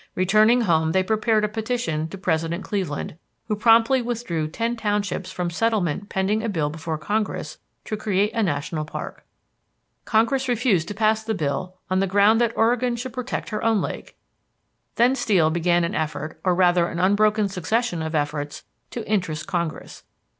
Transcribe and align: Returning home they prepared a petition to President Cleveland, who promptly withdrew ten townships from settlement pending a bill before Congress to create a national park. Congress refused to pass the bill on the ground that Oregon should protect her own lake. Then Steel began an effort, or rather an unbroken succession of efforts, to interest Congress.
Returning 0.15 0.61
home 0.61 0.93
they 0.93 1.03
prepared 1.03 1.45
a 1.45 1.47
petition 1.47 2.07
to 2.07 2.17
President 2.17 2.63
Cleveland, 2.63 3.17
who 3.47 3.55
promptly 3.55 4.01
withdrew 4.01 4.47
ten 4.47 4.75
townships 4.75 5.31
from 5.31 5.51
settlement 5.51 6.09
pending 6.09 6.41
a 6.41 6.49
bill 6.49 6.71
before 6.71 6.97
Congress 6.97 7.59
to 7.85 7.95
create 7.95 8.33
a 8.33 8.41
national 8.41 8.83
park. 8.83 9.23
Congress 10.05 10.47
refused 10.47 10.87
to 10.87 10.95
pass 10.95 11.23
the 11.23 11.35
bill 11.35 11.75
on 11.87 11.99
the 11.99 12.07
ground 12.07 12.41
that 12.41 12.51
Oregon 12.57 12.95
should 12.95 13.13
protect 13.13 13.49
her 13.49 13.63
own 13.63 13.79
lake. 13.79 14.17
Then 14.95 15.13
Steel 15.13 15.51
began 15.51 15.83
an 15.83 15.93
effort, 15.93 16.41
or 16.43 16.55
rather 16.55 16.87
an 16.87 16.97
unbroken 16.97 17.47
succession 17.47 18.01
of 18.01 18.15
efforts, 18.15 18.63
to 18.89 19.07
interest 19.07 19.45
Congress. 19.45 20.01